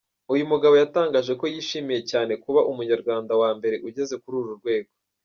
[0.33, 4.91] Uyu mugabo yatangaje ko yishimiye cyane kuba umunyarwanda wa mbere ugeze kuri uru rwego.